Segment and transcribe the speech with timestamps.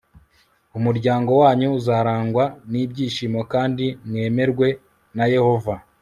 [0.77, 4.67] umuryango wanyu uzarangwa n ibyishimo kandi mwemerwe
[5.15, 5.73] na yehova